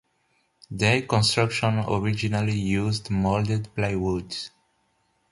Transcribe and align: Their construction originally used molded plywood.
Their 0.71 1.03
construction 1.03 1.83
originally 1.87 2.57
used 2.59 3.11
molded 3.11 3.71
plywood. 3.75 4.33